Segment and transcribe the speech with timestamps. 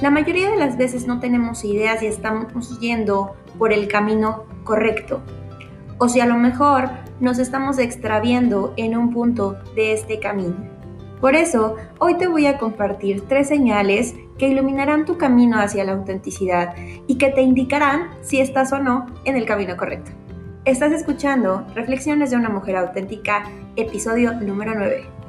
[0.00, 5.20] La mayoría de las veces no tenemos ideas y estamos yendo por el camino correcto.
[5.98, 6.88] O si a lo mejor
[7.20, 10.56] nos estamos extraviendo en un punto de este camino.
[11.20, 15.92] Por eso, hoy te voy a compartir tres señales que iluminarán tu camino hacia la
[15.92, 16.74] autenticidad
[17.06, 20.12] y que te indicarán si estás o no en el camino correcto.
[20.64, 23.42] Estás escuchando Reflexiones de una mujer auténtica,
[23.76, 25.19] episodio número 9.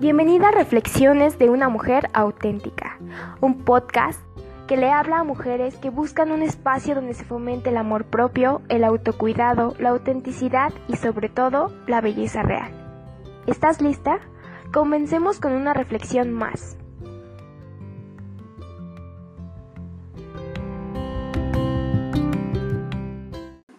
[0.00, 2.98] Bienvenida a Reflexiones de una mujer auténtica,
[3.42, 4.18] un podcast
[4.66, 8.62] que le habla a mujeres que buscan un espacio donde se fomente el amor propio,
[8.70, 12.72] el autocuidado, la autenticidad y sobre todo la belleza real.
[13.46, 14.20] ¿Estás lista?
[14.72, 16.78] Comencemos con una reflexión más.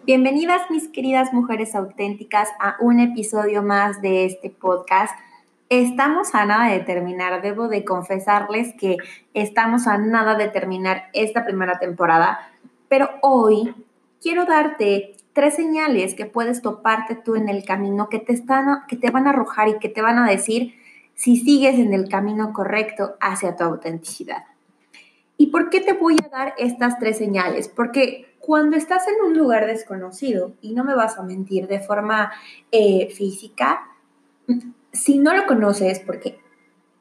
[0.05, 5.15] Bienvenidas mis queridas mujeres auténticas a un episodio más de este podcast
[5.71, 7.41] Estamos a nada de terminar.
[7.41, 8.97] Debo de confesarles que
[9.33, 12.39] estamos a nada de terminar esta primera temporada,
[12.89, 13.73] pero hoy
[14.21, 18.97] quiero darte tres señales que puedes toparte tú en el camino que te, están, que
[18.97, 20.75] te van a arrojar y que te van a decir
[21.13, 24.43] si sigues en el camino correcto hacia tu autenticidad.
[25.37, 27.69] ¿Y por qué te voy a dar estas tres señales?
[27.69, 32.33] Porque cuando estás en un lugar desconocido, y no me vas a mentir de forma
[32.73, 33.87] eh, física,
[34.93, 36.39] si no lo conoces porque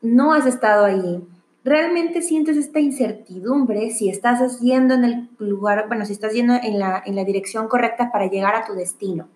[0.02, 1.22] no has estado ahí,
[1.64, 6.78] realmente sientes esta incertidumbre si estás yendo en el lugar, bueno, si estás yendo en
[6.78, 9.28] la, en la dirección correcta para llegar a tu destino.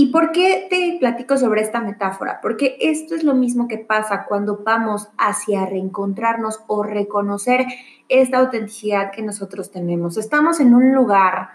[0.00, 2.38] ¿Y por qué te platico sobre esta metáfora?
[2.40, 7.66] Porque esto es lo mismo que pasa cuando vamos hacia reencontrarnos o reconocer
[8.08, 10.16] esta autenticidad que nosotros tenemos.
[10.16, 11.48] Estamos en un lugar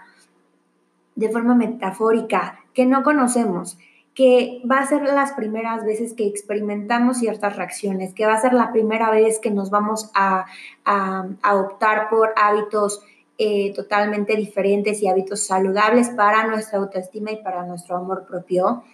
[1.14, 3.78] de forma metafórica que no conocemos
[4.14, 8.52] que va a ser las primeras veces que experimentamos ciertas reacciones, que va a ser
[8.52, 10.46] la primera vez que nos vamos a,
[11.52, 13.02] optar por hábitos
[13.38, 18.84] eh, totalmente diferentes y hábitos saludables para nuestra autoestima y para nuestro amor propio,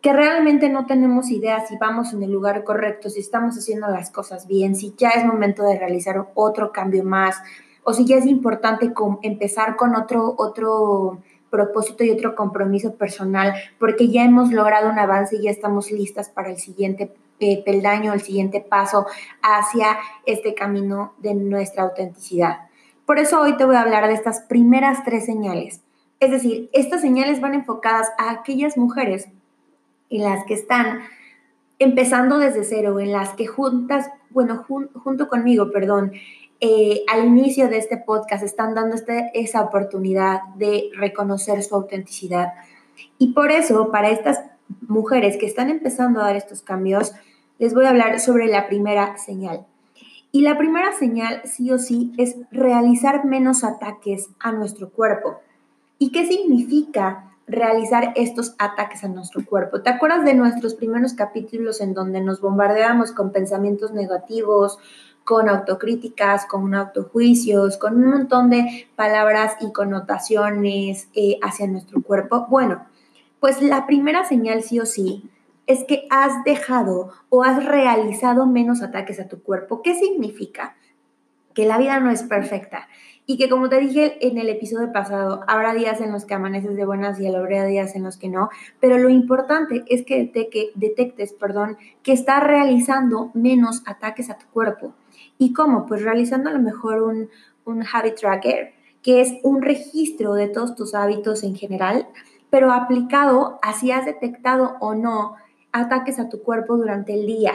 [0.00, 4.10] que realmente no tenemos idea si vamos en el lugar correcto, si estamos haciendo las
[4.10, 7.36] cosas bien, si ya es momento de realizar otro cambio más,
[7.84, 11.20] o si ya es importante empezar con otro, otro
[11.52, 16.30] propósito y otro compromiso personal, porque ya hemos logrado un avance y ya estamos listas
[16.30, 19.06] para el siguiente eh, peldaño, el siguiente paso
[19.42, 22.60] hacia este camino de nuestra autenticidad.
[23.04, 25.82] Por eso hoy te voy a hablar de estas primeras tres señales.
[26.20, 29.28] Es decir, estas señales van enfocadas a aquellas mujeres
[30.08, 31.00] en las que están
[31.78, 36.12] empezando desde cero, en las que juntas, bueno, junto conmigo, perdón,
[36.64, 42.52] eh, al inicio de este podcast están dando este, esa oportunidad de reconocer su autenticidad.
[43.18, 44.44] Y por eso, para estas
[44.82, 47.14] mujeres que están empezando a dar estos cambios,
[47.58, 49.66] les voy a hablar sobre la primera señal.
[50.30, 55.38] Y la primera señal, sí o sí, es realizar menos ataques a nuestro cuerpo.
[55.98, 59.82] ¿Y qué significa realizar estos ataques a nuestro cuerpo?
[59.82, 64.78] ¿Te acuerdas de nuestros primeros capítulos en donde nos bombardeamos con pensamientos negativos,
[65.24, 72.46] con autocríticas, con autojuicios, con un montón de palabras y connotaciones eh, hacia nuestro cuerpo.
[72.48, 72.86] Bueno,
[73.40, 75.30] pues la primera señal sí o sí
[75.66, 79.82] es que has dejado o has realizado menos ataques a tu cuerpo.
[79.82, 80.76] ¿Qué significa?
[81.54, 82.88] Que la vida no es perfecta
[83.26, 86.76] y que como te dije en el episodio pasado, habrá días en los que amaneces
[86.76, 88.50] de buenas y habrá días en los que no,
[88.80, 90.30] pero lo importante es que,
[90.74, 94.94] detectes, perdón, que estás realizando menos ataques a tu cuerpo.
[95.42, 95.86] ¿Y cómo?
[95.86, 97.28] Pues realizando a lo mejor un,
[97.64, 102.06] un habit tracker, que es un registro de todos tus hábitos en general,
[102.48, 105.34] pero aplicado a si has detectado o no
[105.72, 107.54] ataques a tu cuerpo durante el día.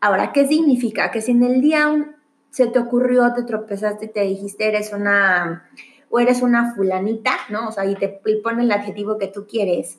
[0.00, 1.10] Ahora, ¿qué significa?
[1.10, 2.14] Que si en el día
[2.50, 5.68] se te ocurrió, te tropezaste y te dijiste eres una
[6.10, 7.70] o eres una fulanita, ¿no?
[7.70, 9.98] O sea, y te pone el adjetivo que tú quieres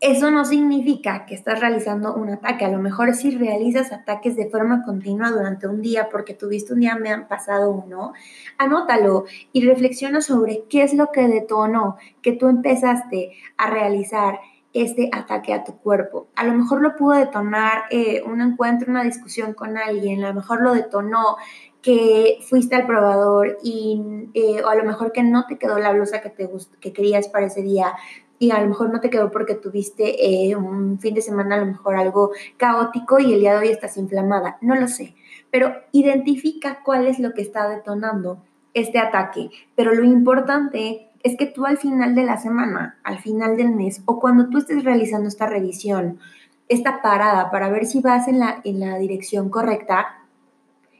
[0.00, 2.64] eso no significa que estás realizando un ataque.
[2.64, 6.80] A lo mejor si realizas ataques de forma continua durante un día porque tuviste un
[6.80, 8.12] día, me han pasado uno,
[8.58, 14.38] anótalo y reflexiona sobre qué es lo que detonó que tú empezaste a realizar
[14.72, 16.28] este ataque a tu cuerpo.
[16.36, 20.34] A lo mejor lo pudo detonar eh, un encuentro, una discusión con alguien, a lo
[20.34, 21.36] mejor lo detonó
[21.82, 25.92] que fuiste al probador y eh, o a lo mejor que no te quedó la
[25.92, 26.48] blusa que, te
[26.80, 27.94] que querías para ese día,
[28.38, 31.58] y a lo mejor no te quedó porque tuviste eh, un fin de semana a
[31.58, 35.14] lo mejor algo caótico y el día de hoy estás inflamada, no lo sé,
[35.50, 38.38] pero identifica cuál es lo que está detonando
[38.74, 43.56] este ataque, pero lo importante es que tú al final de la semana, al final
[43.56, 46.20] del mes o cuando tú estés realizando esta revisión,
[46.68, 50.18] esta parada para ver si vas en la, en la dirección correcta,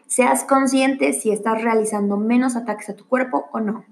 [0.06, 3.84] seas consciente si estás realizando menos ataques a tu cuerpo o no.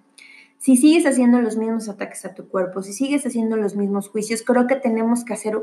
[0.67, 4.43] Si sigues haciendo los mismos ataques a tu cuerpo, si sigues haciendo los mismos juicios,
[4.43, 5.57] creo que tenemos que hacer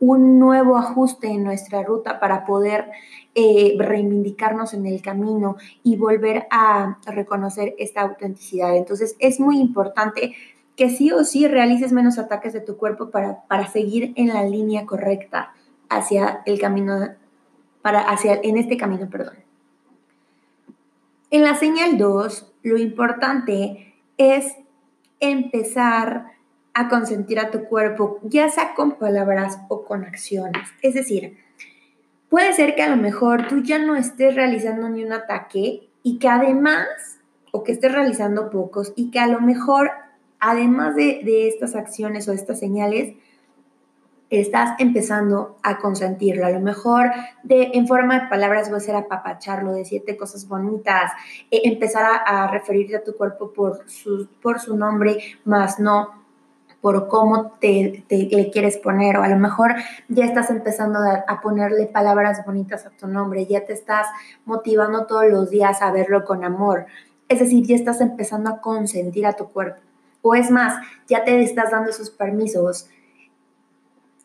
[0.00, 2.90] un nuevo ajuste en nuestra ruta para poder
[3.34, 8.76] eh, reivindicarnos en el camino y volver a reconocer esta autenticidad.
[8.76, 10.34] Entonces es muy importante
[10.76, 14.44] que sí o sí realices menos ataques de tu cuerpo para, para seguir en la
[14.44, 15.54] línea correcta
[15.88, 17.14] hacia el camino,
[17.80, 19.36] para, hacia, en este camino, perdón.
[21.30, 24.54] En la señal 2, lo importante es
[25.20, 26.26] empezar
[26.74, 30.68] a consentir a tu cuerpo, ya sea con palabras o con acciones.
[30.82, 31.38] Es decir,
[32.28, 36.18] puede ser que a lo mejor tú ya no estés realizando ni un ataque y
[36.18, 36.88] que además,
[37.52, 39.92] o que estés realizando pocos y que a lo mejor,
[40.40, 43.14] además de, de estas acciones o estas señales,
[44.40, 46.46] estás empezando a consentirlo.
[46.46, 47.10] A lo mejor
[47.42, 51.12] de, en forma de palabras va a ser apapacharlo, decirte cosas bonitas,
[51.50, 56.24] eh, empezar a, a, referirte a tu cuerpo por su, por su nombre, más no
[56.80, 59.74] por cómo te, le quieres poner, o a lo mejor
[60.08, 64.06] ya estás empezando a, a, ponerle palabras bonitas a tu nombre, ya te estás
[64.44, 66.84] motivando todos los días a verlo con amor.
[67.28, 69.80] Es decir, ya estás empezando a consentir a tu cuerpo.
[70.20, 70.74] O es más,
[71.08, 72.90] ya te estás dando esos permisos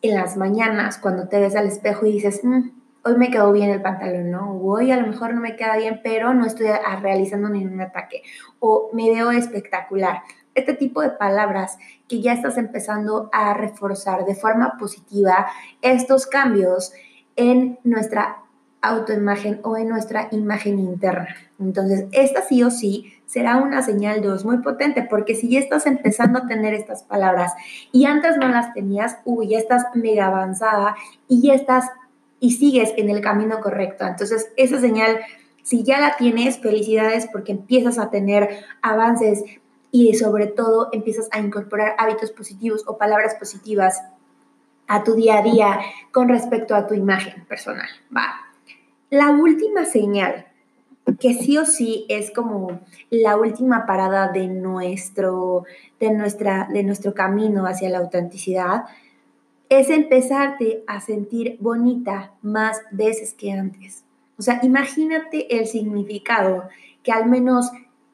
[0.02, 2.70] en las mañanas cuando te ves al espejo y dices, mm,
[3.04, 4.52] hoy me quedó bien el pantalón, ¿no?
[4.52, 6.68] O hoy a lo mejor no me queda bien, pero no estoy
[7.00, 8.22] realizando ningún ataque.
[8.58, 10.22] O me veo espectacular
[10.54, 15.46] este tipo de palabras que ya estás empezando a reforzar de forma positiva
[15.80, 16.92] estos cambios
[17.36, 18.42] en nuestra
[18.82, 21.36] autoimagen o en nuestra imagen interna.
[21.58, 25.86] Entonces, esta sí o sí será una señal 2 muy potente, porque si ya estás
[25.86, 27.52] empezando a tener estas palabras
[27.92, 30.96] y antes no las tenías, uy, ya estás mega avanzada
[31.28, 31.90] y ya estás
[32.40, 34.06] y sigues en el camino correcto.
[34.06, 35.20] Entonces, esa señal,
[35.62, 39.44] si ya la tienes, felicidades porque empiezas a tener avances
[39.92, 44.02] y sobre todo empiezas a incorporar hábitos positivos o palabras positivas
[44.86, 45.80] a tu día a día
[46.12, 47.88] con respecto a tu imagen personal.
[48.14, 48.49] Va.
[49.10, 50.46] La última señal,
[51.18, 52.80] que sí o sí es como
[53.10, 55.64] la última parada de nuestro,
[55.98, 58.84] de nuestra, de nuestro camino hacia la autenticidad,
[59.68, 64.04] es empezarte a sentir bonita más veces que antes.
[64.38, 66.68] O sea, imagínate el significado
[67.02, 67.72] que al menos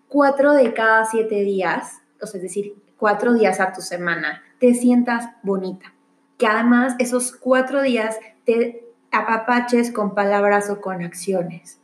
[0.08, 4.72] cuatro de cada siete días, o sea, es decir, cuatro días a tu semana, te
[4.72, 5.92] sientas bonita.
[6.38, 11.78] Que además esos cuatro días te apapaches con palabras o con acciones.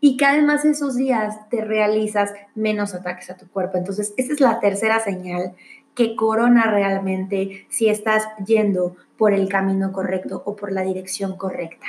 [0.00, 3.78] Y que además esos días te realizas menos ataques a tu cuerpo.
[3.78, 5.54] Entonces, esa es la tercera señal
[5.94, 11.86] que corona realmente si estás yendo por el camino correcto o por la dirección correcta.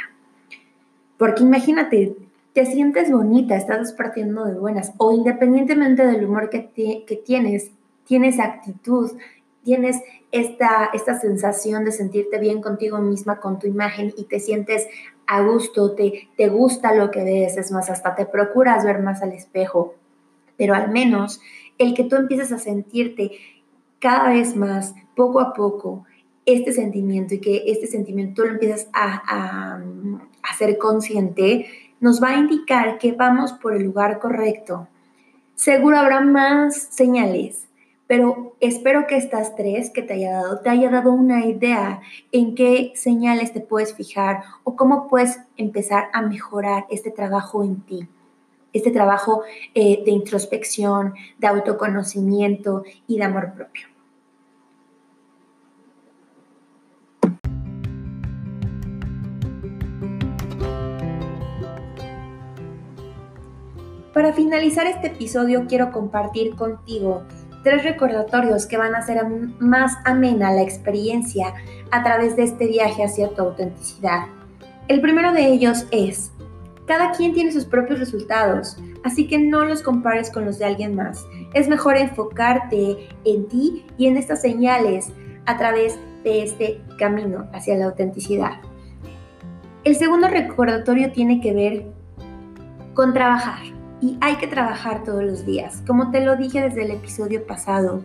[1.17, 2.15] Porque imagínate,
[2.53, 6.71] te sientes bonita, estás partiendo de buenas, o independientemente del humor que,
[7.05, 7.71] que tienes,
[8.05, 9.11] tienes actitud,
[9.67, 14.87] tienes esta, esta sensación de sentirte bien contigo misma, con tu imagen y te sientes
[15.27, 19.21] a gusto, te, te gusta lo que ves, es más, hasta te procuras ver más
[19.21, 19.95] al espejo,
[20.55, 21.41] pero al menos
[21.77, 23.31] el que tú empieces a sentirte
[23.99, 26.05] cada vez más, poco a poco,
[26.45, 29.83] este sentimiento y que este sentimiento tú lo empiezas a, a,
[30.43, 31.65] a ser consciente,
[31.99, 34.87] nos va a indicar que vamos por el lugar correcto.
[35.55, 37.66] Seguro habrá más señales,
[38.07, 42.55] pero espero que estas tres que te haya dado te haya dado una idea en
[42.55, 48.07] qué señales te puedes fijar o cómo puedes empezar a mejorar este trabajo en ti,
[48.73, 49.43] este trabajo
[49.75, 53.87] eh, de introspección, de autoconocimiento y de amor propio.
[64.13, 67.23] Para finalizar este episodio quiero compartir contigo
[67.67, 69.21] tres recordatorios que van a hacer
[69.59, 71.53] más amena la experiencia
[71.91, 74.27] a través de este viaje hacia tu autenticidad.
[74.87, 76.31] El primero de ellos es,
[76.85, 80.95] cada quien tiene sus propios resultados, así que no los compares con los de alguien
[80.95, 81.25] más.
[81.53, 85.11] Es mejor enfocarte en ti y en estas señales
[85.45, 88.61] a través de este camino hacia la autenticidad.
[89.83, 91.85] El segundo recordatorio tiene que ver
[92.93, 95.83] con trabajar y hay que trabajar todos los días.
[95.87, 98.03] Como te lo dije desde el episodio pasado,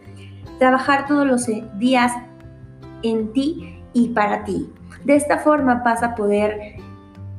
[0.58, 2.12] trabajar todos los eh, días
[3.02, 4.70] en ti y para ti.
[5.04, 6.76] De esta forma vas a poder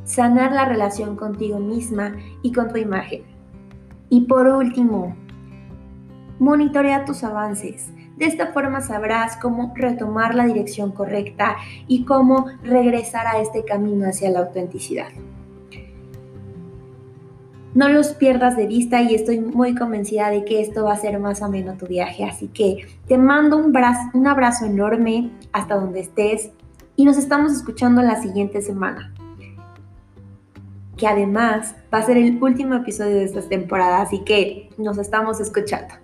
[0.04, 3.24] sanar la relación contigo misma y con tu imagen.
[4.10, 5.16] Y por último,
[6.40, 7.90] monitorea tus avances.
[8.18, 11.56] De esta forma sabrás cómo retomar la dirección correcta
[11.88, 15.08] y cómo regresar a este camino hacia la autenticidad.
[17.74, 21.20] No los pierdas de vista y estoy muy convencida de que esto va a ser
[21.20, 22.24] más ameno tu viaje.
[22.24, 23.74] Así que te mando un,
[24.14, 26.52] un abrazo enorme hasta donde estés
[26.96, 29.14] y nos estamos escuchando la siguiente semana.
[30.98, 35.40] Que además va a ser el último episodio de esta temporada, así que nos estamos
[35.40, 36.03] escuchando.